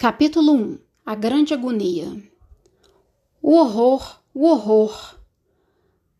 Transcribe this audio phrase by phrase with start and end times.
[0.00, 2.22] Capítulo 1 A Grande Agonia
[3.42, 5.16] O horror, o horror.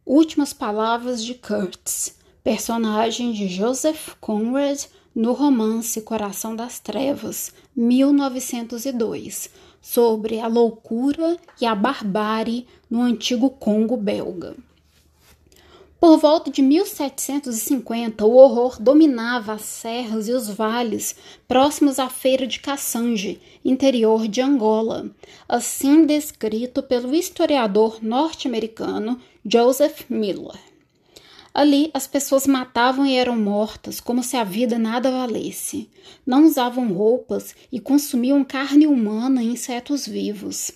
[0.04, 9.48] Últimas palavras de Kurtz, personagem de Joseph Conrad no romance Coração das Trevas, 1902,
[9.80, 14.56] sobre a loucura e a barbárie no antigo Congo belga.
[16.00, 21.16] Por volta de 1750, o horror dominava as serras e os vales
[21.48, 25.11] próximos à feira de Cassange, interior de Angola,
[25.48, 30.54] assim descrito pelo historiador norte-americano Joseph Miller.
[31.53, 35.91] Ali, as pessoas matavam e eram mortas como se a vida nada valesse.
[36.25, 40.70] Não usavam roupas e consumiam carne humana e insetos vivos.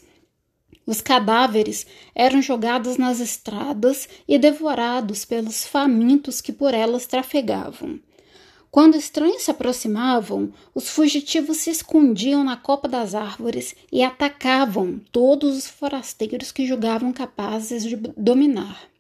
[0.87, 8.01] Os cadáveres eram jogados nas estradas e devorados pelos famintos que por elas trafegavam.
[8.71, 15.59] Quando estranhos se aproximavam, os fugitivos se escondiam na copa das árvores e atacavam todos
[15.59, 18.92] os forasteiros que julgavam capazes de dominar.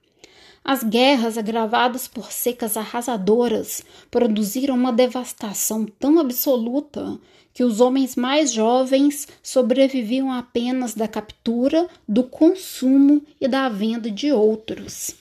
[0.64, 7.18] As guerras, agravadas por secas arrasadoras, produziram uma devastação tão absoluta
[7.52, 14.32] que os homens mais jovens sobreviviam apenas da captura, do consumo e da venda de
[14.32, 15.16] outros.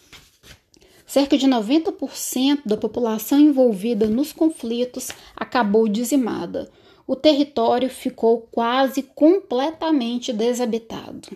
[1.05, 6.71] Cerca de 90% da população envolvida nos conflitos acabou dizimada.
[7.05, 11.27] O território ficou quase completamente desabitado.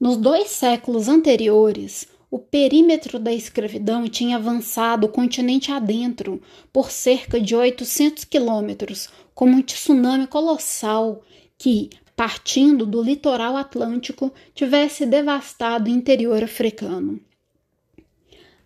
[0.00, 6.40] Nos dois séculos anteriores, o perímetro da escravidão tinha avançado o continente adentro
[6.72, 11.20] por cerca de 800 quilômetros, como um tsunami colossal
[11.58, 17.20] que, partindo do litoral atlântico, tivesse devastado o interior africano.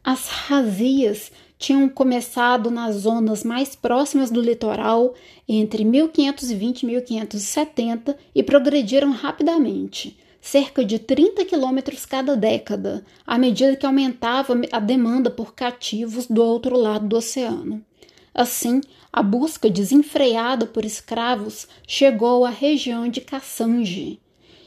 [0.05, 5.13] As razias tinham começado nas zonas mais próximas do litoral
[5.49, 13.75] entre 1520 e 1570 e progrediram rapidamente cerca de 30 quilômetros cada década, à medida
[13.75, 17.85] que aumentava a demanda por cativos do outro lado do oceano.
[18.33, 18.81] Assim,
[19.13, 24.21] a busca desenfreada por escravos chegou à região de Cassange,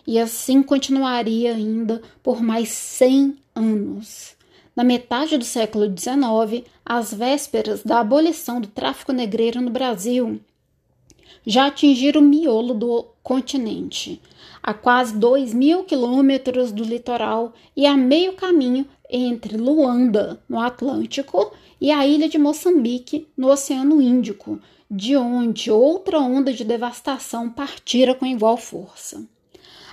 [0.06, 4.36] e assim continuaria ainda por mais 100 anos.
[4.76, 10.42] Na metade do século XIX, às vésperas da abolição do tráfico negreiro no Brasil,
[11.46, 14.22] já atingiram o miolo do continente,
[14.62, 21.52] a quase 2 mil quilômetros do litoral e a meio caminho entre Luanda, no Atlântico,
[21.82, 24.60] e a ilha de Moçambique, no Oceano Índico,
[24.92, 29.26] de onde outra onda de devastação partira com igual força.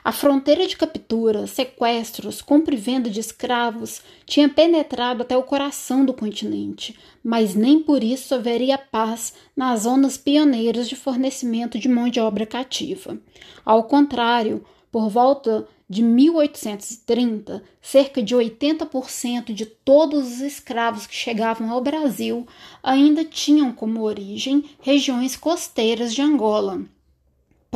[0.07, 6.05] A fronteira de captura, sequestros, compra e venda de escravos tinha penetrado até o coração
[6.05, 12.09] do continente, mas nem por isso haveria paz nas zonas pioneiras de fornecimento de mão
[12.09, 13.19] de obra cativa.
[13.65, 21.69] Ao contrário, por volta de 1830, cerca de 80% de todos os escravos que chegavam
[21.69, 22.47] ao Brasil
[22.81, 26.87] ainda tinham como origem regiões costeiras de Angola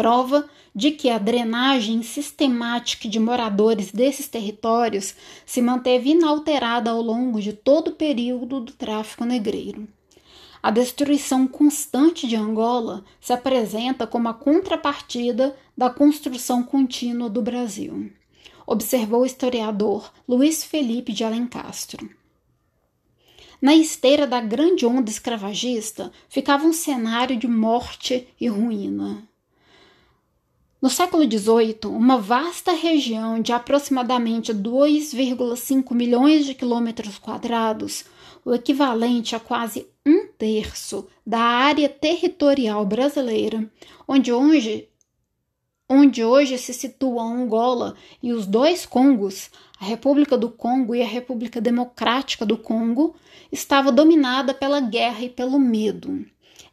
[0.01, 7.39] prova de que a drenagem sistemática de moradores desses territórios se manteve inalterada ao longo
[7.39, 9.87] de todo o período do tráfico negreiro.
[10.63, 18.11] A destruição constante de Angola se apresenta como a contrapartida da construção contínua do Brasil,
[18.67, 22.09] observou o historiador Luiz Felipe de Alencastro.
[23.61, 29.29] Na esteira da grande onda escravagista ficava um cenário de morte e ruína.
[30.81, 38.07] No século XVIII, uma vasta região de aproximadamente 2,5 milhões de quilômetros quadrados,
[38.43, 43.71] o equivalente a quase um terço da área territorial brasileira,
[44.09, 44.89] onde hoje,
[45.87, 51.07] onde hoje se situam Angola e os dois Congos, a República do Congo e a
[51.07, 53.15] República Democrática do Congo,
[53.53, 56.25] estava dominada pela guerra e pelo medo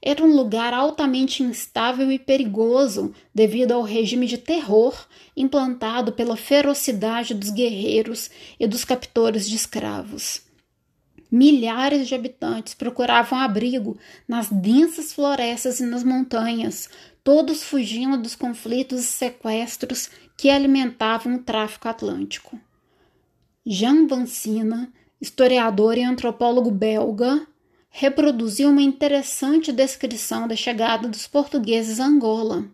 [0.02, 7.34] era um lugar altamente instável e perigoso devido ao regime de terror implantado pela ferocidade
[7.34, 8.30] dos guerreiros
[8.60, 10.42] e dos captores de escravos.
[11.30, 16.90] Milhares de habitantes procuravam abrigo nas densas florestas e nas montanhas,
[17.24, 22.58] todos fugindo dos conflitos e sequestros que alimentavam o tráfico atlântico.
[23.66, 24.90] Jean Vancina,
[25.20, 27.46] historiador e antropólogo belga,
[28.00, 32.70] reproduziu uma interessante descrição da chegada dos portugueses a Angola.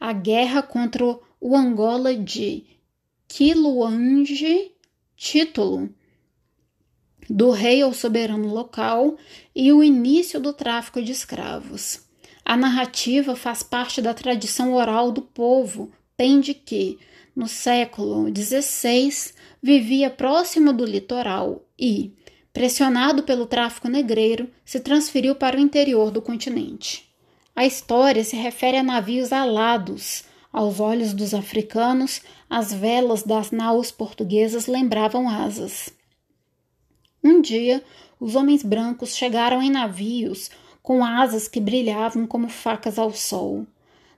[0.00, 1.04] A guerra contra
[1.38, 2.64] o Angola de
[3.28, 4.72] Quiluange,
[5.14, 5.90] título
[7.28, 9.18] do rei ou soberano local,
[9.54, 12.06] e o início do tráfico de escravos.
[12.42, 16.98] A narrativa faz parte da tradição oral do povo, pende que,
[17.34, 22.14] no século XVI, vivia próximo do litoral e,
[22.56, 27.06] pressionado pelo tráfico negreiro, se transferiu para o interior do continente.
[27.54, 30.24] A história se refere a navios alados.
[30.50, 35.90] Aos olhos dos africanos, as velas das naus portuguesas lembravam asas.
[37.22, 37.84] Um dia,
[38.18, 40.50] os homens brancos chegaram em navios
[40.82, 43.66] com asas que brilhavam como facas ao sol.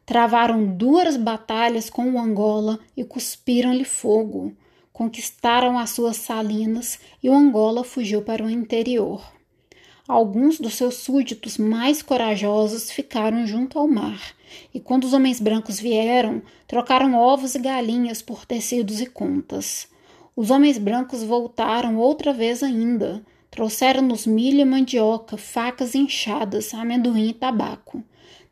[0.06, 4.56] Travaram duras batalhas com o Angola e cuspiram-lhe fogo.
[4.98, 9.24] Conquistaram as suas salinas e o Angola fugiu para o interior.
[10.08, 14.34] Alguns dos seus súditos mais corajosos ficaram junto ao mar,
[14.74, 19.86] e quando os homens brancos vieram, trocaram ovos e galinhas por tecidos e contas.
[20.34, 27.28] Os homens brancos voltaram outra vez ainda, Trouxeram-nos milho e mandioca, facas e enxadas, amendoim
[27.28, 28.02] e tabaco.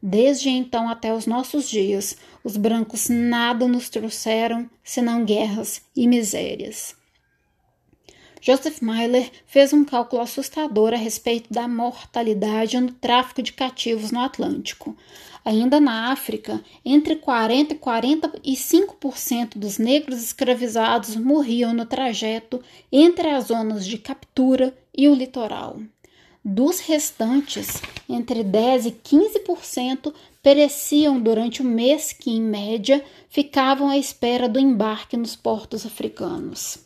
[0.09, 6.95] Desde então até os nossos dias, os brancos nada nos trouxeram senão guerras e misérias.
[8.41, 14.21] Joseph Myler fez um cálculo assustador a respeito da mortalidade no tráfico de cativos no
[14.21, 14.97] Atlântico.
[15.45, 22.63] Ainda na África, entre 40 e 45% dos negros escravizados morriam no trajeto
[22.93, 25.81] entre as zonas de captura e o litoral.
[26.49, 33.99] Dos restantes, entre 10 e 15% pereciam durante o mês que, em média, ficavam à
[33.99, 36.79] espera do embarque nos portos africanos.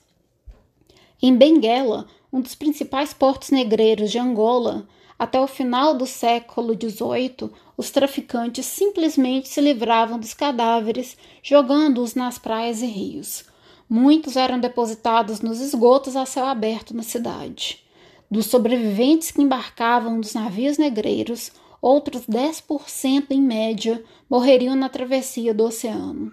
[1.21, 7.51] Em Benguela, um dos principais portos negreiros de Angola, até o final do século XVIII,
[7.77, 13.45] os traficantes simplesmente se livravam dos cadáveres, jogando-os nas praias e rios.
[13.87, 17.90] Muitos eram depositados nos esgotos a céu aberto na cidade.
[18.31, 21.51] Dos sobreviventes que embarcavam dos navios negreiros,
[21.83, 26.33] outros 10% em média morreriam na travessia do oceano.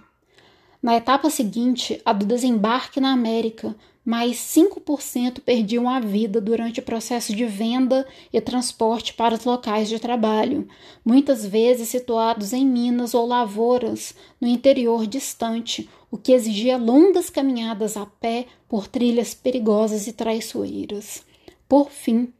[0.81, 6.83] Na etapa seguinte, a do desembarque na América, mais 5% perdiam a vida durante o
[6.83, 10.67] processo de venda e transporte para os locais de trabalho,
[11.03, 17.97] muitas vezes situados em minas ou lavouras no interior distante, o que exigia longas caminhadas
[17.97, 21.26] a pé por trilhas perigosas e traiçoeiras.
[21.67, 22.33] Por fim,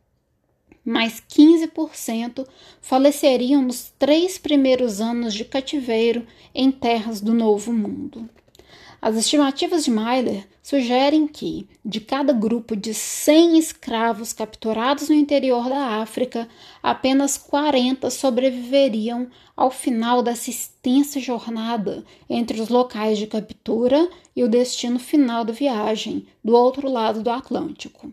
[0.86, 2.48] mais 15%
[2.80, 6.26] faleceriam nos três primeiros anos de cativeiro
[6.56, 8.30] em terras do Novo Mundo.
[9.02, 15.70] As estimativas de Myler sugerem que, de cada grupo de 100 escravos capturados no interior
[15.70, 16.48] da África,
[16.82, 24.50] apenas 40 sobreviveriam ao final dessa extensa jornada entre os locais de captura e o
[24.50, 28.12] destino final da viagem, do outro lado do Atlântico.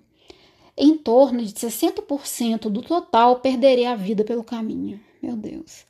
[0.76, 5.00] Em torno de 60% do total perderia a vida pelo caminho.
[5.22, 5.86] Meu Deus.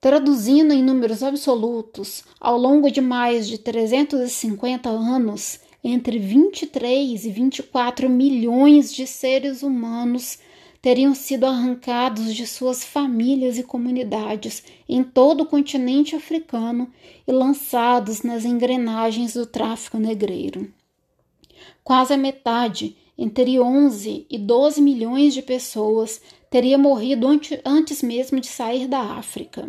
[0.00, 8.08] Traduzindo em números absolutos, ao longo de mais de 350 anos, entre 23 e 24
[8.08, 10.38] milhões de seres humanos
[10.82, 16.90] teriam sido arrancados de suas famílias e comunidades em todo o continente africano
[17.26, 20.72] e lançados nas engrenagens do tráfico negreiro.
[21.84, 27.28] Quase a metade, entre 11 e 12 milhões de pessoas, teria morrido
[27.66, 29.68] antes mesmo de sair da África.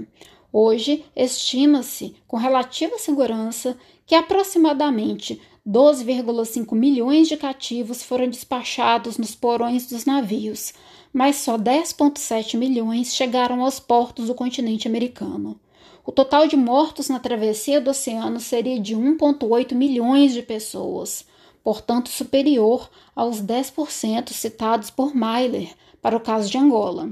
[0.53, 9.85] Hoje, estima-se, com relativa segurança, que aproximadamente 12,5 milhões de cativos foram despachados nos porões
[9.85, 10.73] dos navios,
[11.11, 15.59] mas só 10,7 milhões chegaram aos portos do continente americano.
[16.05, 21.25] O total de mortos na travessia do oceano seria de 1,8 milhões de pessoas,
[21.63, 27.11] portanto superior aos 10% citados por Myler para o caso de Angola.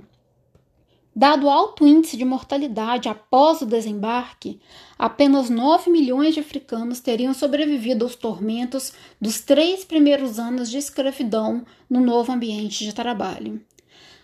[1.15, 4.60] Dado o alto índice de mortalidade após o desembarque,
[4.98, 11.65] apenas 9 milhões de africanos teriam sobrevivido aos tormentos dos três primeiros anos de escravidão
[11.89, 13.60] no novo ambiente de trabalho.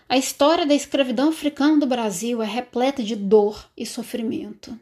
[0.08, 4.78] A história da escravidão africana do Brasil é repleta de dor e sofrimento.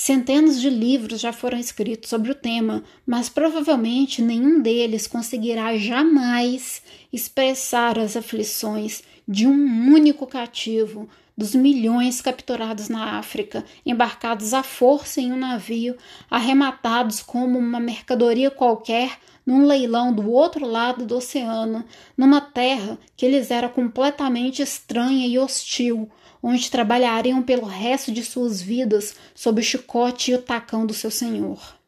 [0.00, 6.80] Centenas de livros já foram escritos sobre o tema, mas provavelmente nenhum deles conseguirá jamais
[7.12, 11.08] expressar as aflições de um único cativo
[11.38, 15.96] dos milhões capturados na África, embarcados à força em um navio,
[16.28, 21.84] arrematados como uma mercadoria qualquer num leilão do outro lado do oceano,
[22.16, 26.10] numa terra que lhes era completamente estranha e hostil,
[26.42, 31.10] onde trabalhariam pelo resto de suas vidas sob o chicote e o tacão do seu
[31.10, 31.78] senhor.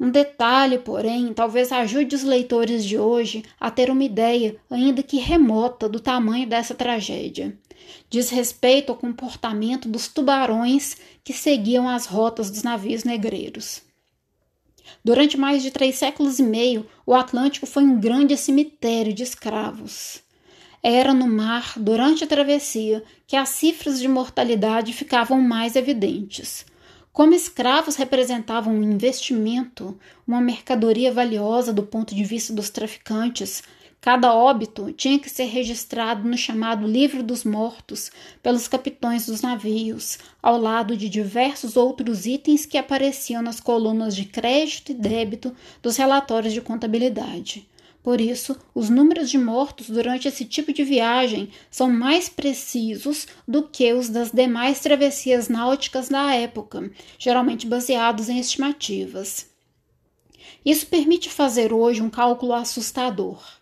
[0.00, 5.18] Um detalhe, porém, talvez ajude os leitores de hoje a ter uma ideia, ainda que
[5.18, 7.58] remota, do tamanho dessa tragédia.
[8.08, 13.82] Diz respeito ao comportamento dos tubarões que seguiam as rotas dos navios negreiros.
[15.04, 20.20] Durante mais de três séculos e meio, o Atlântico foi um grande cemitério de escravos.
[20.82, 26.64] Era no mar, durante a travessia, que as cifras de mortalidade ficavam mais evidentes.
[27.12, 33.62] Como escravos representavam um investimento, uma mercadoria valiosa do ponto de vista dos traficantes,
[34.00, 38.10] cada óbito tinha que ser registrado no chamado Livro dos Mortos
[38.42, 44.24] pelos capitães dos navios, ao lado de diversos outros itens que apareciam nas colunas de
[44.24, 47.68] crédito e débito dos relatórios de contabilidade.
[48.02, 53.64] Por isso, os números de mortos durante esse tipo de viagem são mais precisos do
[53.64, 59.50] que os das demais travessias náuticas da época, geralmente baseados em estimativas.
[60.64, 63.57] Isso permite fazer hoje um cálculo assustador.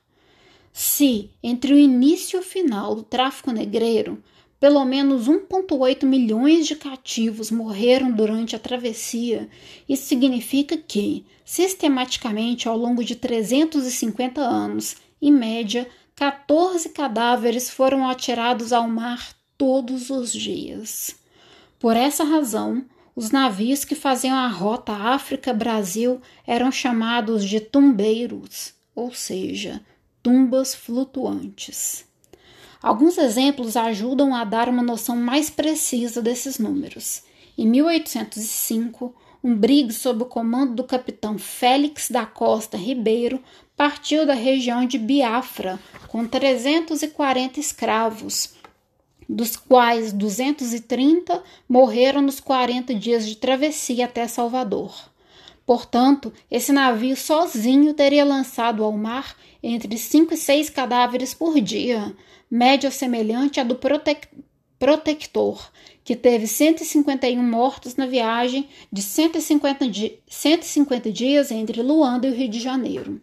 [0.78, 4.22] Se, entre o início e o final do tráfico negreiro,
[4.60, 9.48] pelo menos 1,8 milhões de cativos morreram durante a travessia.
[9.88, 18.70] Isso significa que, sistematicamente, ao longo de 350 anos, em média, 14 cadáveres foram atirados
[18.70, 21.16] ao mar todos os dias.
[21.78, 29.14] Por essa razão, os navios que faziam a rota África-Brasil eram chamados de tumbeiros, ou
[29.14, 29.80] seja,
[30.26, 32.04] tumbas flutuantes.
[32.82, 37.22] Alguns exemplos ajudam a dar uma noção mais precisa desses números.
[37.56, 39.14] Em 1805,
[39.44, 43.40] um brig sob o comando do capitão Félix da Costa Ribeiro
[43.76, 45.78] partiu da região de Biafra
[46.08, 48.54] com 340 escravos,
[49.28, 54.92] dos quais 230 morreram nos 40 dias de travessia até Salvador.
[55.66, 62.14] Portanto, esse navio sozinho teria lançado ao mar entre 5 e 6 cadáveres por dia,
[62.48, 64.28] média semelhante à do Protec
[64.78, 65.72] Protector,
[66.04, 72.34] que teve 151 mortos na viagem de 150, di 150 dias entre Luanda e o
[72.34, 73.20] Rio de Janeiro.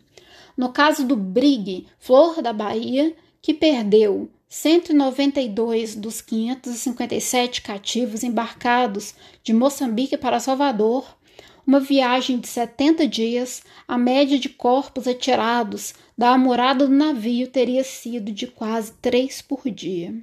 [0.57, 9.53] No caso do Brig Flor da Bahia, que perdeu 192 dos 557 cativos embarcados de
[9.53, 11.05] Moçambique para Salvador,
[11.65, 17.83] uma viagem de 70 dias, a média de corpos atirados da amorada do navio teria
[17.83, 20.13] sido de quase três por dia.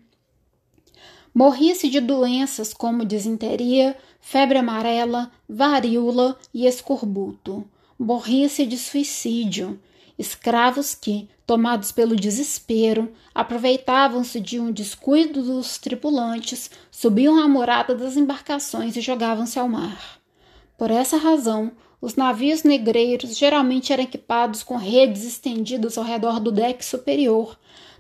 [1.34, 7.64] Morria-se de doenças como disenteria, febre amarela, varíola e escorbuto.
[7.98, 9.80] Morria-se de suicídio.
[10.18, 18.16] Escravos que, tomados pelo desespero, aproveitavam-se de um descuido dos tripulantes, subiam à morada das
[18.16, 20.19] embarcações e jogavam-se ao mar.
[20.80, 26.50] Por essa razão, os navios negreiros geralmente eram equipados com redes estendidas ao redor do
[26.50, 27.58] deck superior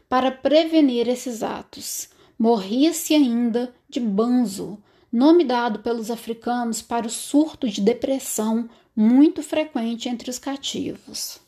[0.08, 2.08] para prevenir esses atos.
[2.38, 4.78] Morria-se ainda de banzo,
[5.12, 11.38] nome dado pelos africanos para o surto de depressão muito frequente entre os cativos.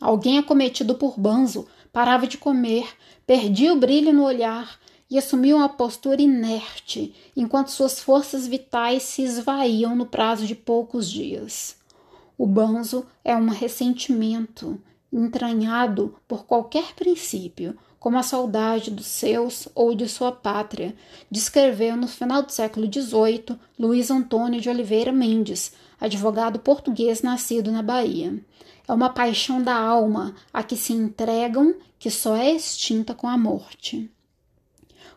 [0.00, 2.88] Alguém acometido por banzo parava de comer,
[3.26, 4.80] perdia o brilho no olhar
[5.14, 11.08] e assumiu uma postura inerte, enquanto suas forças vitais se esvaíam no prazo de poucos
[11.08, 11.76] dias.
[12.36, 14.76] O banzo é um ressentimento
[15.12, 20.96] entranhado por qualquer princípio, como a saudade dos seus ou de sua pátria,
[21.30, 27.84] descreveu no final do século XVIII Luiz Antônio de Oliveira Mendes, advogado português nascido na
[27.84, 28.36] Bahia.
[28.88, 33.38] É uma paixão da alma a que se entregam que só é extinta com a
[33.38, 34.10] morte.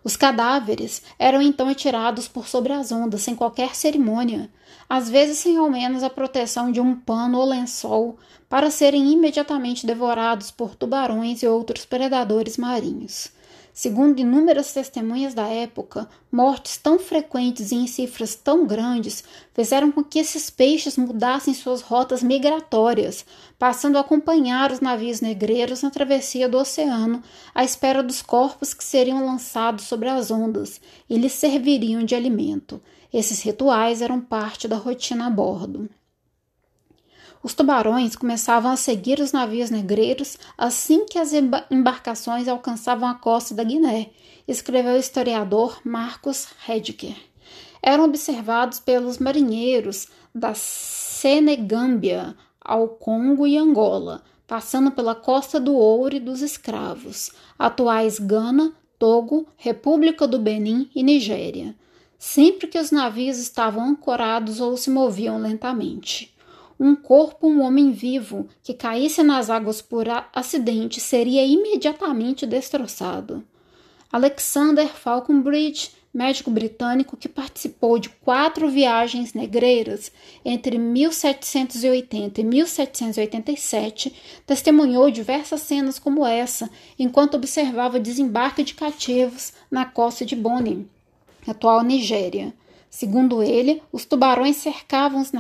[0.08, 4.50] Os cadáveres eram então atirados por sobre as ondas sem qualquer cerimônia,
[4.88, 9.86] às vezes sem ao menos a proteção de um pano ou lençol, para serem imediatamente
[9.86, 13.30] devorados por tubarões e outros predadores marinhos.
[13.80, 20.04] Segundo inúmeras testemunhas da época, mortes tão frequentes e em cifras tão grandes fizeram com
[20.04, 23.24] que esses peixes mudassem suas rotas migratórias,
[23.60, 27.22] passando a acompanhar os navios negreiros na travessia do oceano
[27.54, 32.82] à espera dos corpos que seriam lançados sobre as ondas e lhes serviriam de alimento.
[33.14, 35.88] Esses rituais eram parte da rotina a bordo.
[37.44, 41.32] Os tubarões começavam a seguir os navios negreiros assim que as
[41.70, 44.10] embarcações alcançavam a costa da Guiné,
[44.48, 47.16] escreveu o historiador Marcos Hedger.
[47.82, 56.16] Eram observados pelos marinheiros da Senegâmbia ao Congo e Angola, passando pela Costa do Ouro
[56.16, 61.76] e dos Escravos, atuais Gana, Togo, República do Benin e Nigéria,
[62.18, 66.36] sempre que os navios estavam ancorados ou se moviam lentamente.
[66.80, 73.44] Um corpo, um homem vivo, que caísse nas águas por acidente seria imediatamente destroçado.
[74.12, 80.12] Alexander Falconbridge, médico britânico que participou de quatro viagens negreiras
[80.46, 84.14] entre 1780 e 1787,
[84.46, 90.88] testemunhou diversas cenas como essa enquanto observava desembarque de cativos na costa de Bonin,
[91.48, 92.54] atual Nigéria.
[92.90, 95.32] Segundo ele, os tubarões cercavam os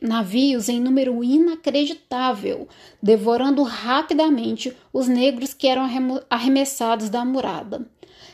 [0.00, 2.68] navios em número inacreditável,
[3.02, 5.88] devorando rapidamente os negros que eram
[6.30, 7.86] arremessados da murada.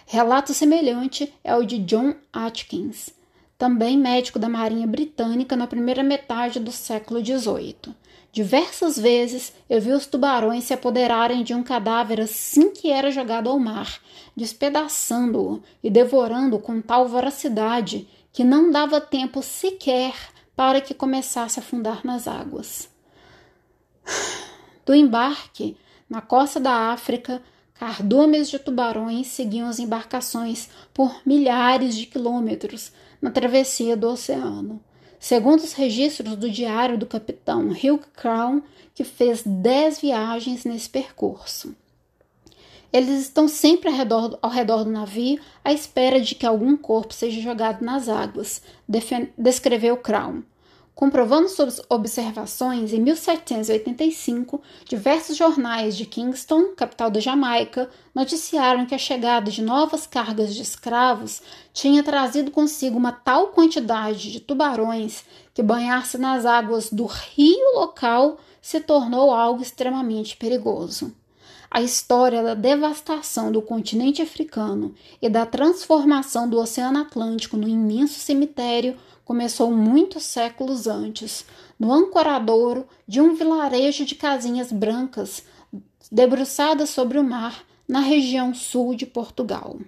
[0.07, 3.11] Relato semelhante é o de John Atkins,
[3.59, 7.95] também médico da Marinha Britânica na primeira metade do século XVIII.
[8.31, 13.49] Diversas vezes eu vi os tubarões se apoderarem de um cadáver assim que era jogado
[13.49, 14.01] ao mar,
[14.37, 18.07] despedaçando-o e devorando com tal voracidade
[18.39, 20.15] que não dava tempo sequer
[20.55, 22.89] para que começasse a afundar nas águas.
[24.87, 25.77] Do embarque,
[26.09, 27.43] na costa da África,
[27.75, 34.81] Cardumes de tubarões seguiam as embarcações por milhares de quilômetros na travessia do oceano.
[35.19, 38.63] Segundo os registros do diário do capitão Hugh Crown,
[38.95, 41.75] que fez dez viagens nesse percurso.
[42.91, 47.13] Eles estão sempre ao redor, ao redor, do navio à espera de que algum corpo
[47.13, 48.63] seja jogado nas águas,
[49.37, 50.43] descreveu Crown.
[50.95, 58.99] Comprovando suas observações, em 1785, diversos jornais de Kingston, capital da Jamaica, noticiaram que a
[58.99, 61.41] chegada de novas cargas de escravos
[61.73, 68.39] tinha trazido consigo uma tal quantidade de tubarões que banhar-se nas águas do rio local
[68.61, 71.15] se tornou algo extremamente perigoso.
[71.71, 78.19] A história da devastação do continente africano e da transformação do Oceano Atlântico no imenso
[78.19, 81.45] cemitério começou muitos séculos antes,
[81.79, 85.43] no ancoradouro de um vilarejo de casinhas brancas
[86.11, 89.79] debruçadas sobre o mar na região sul de Portugal.